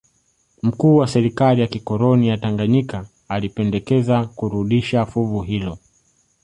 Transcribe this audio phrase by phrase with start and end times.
[0.63, 5.77] Mkuu wa serikali ya kikoloni ya Tanganyika alipendekeza kurudisha fuvu hilo